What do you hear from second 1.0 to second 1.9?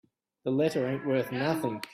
worth nothing.